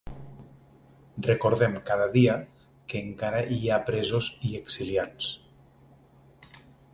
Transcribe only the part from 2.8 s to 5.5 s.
que encara hi ha presos i exiliats.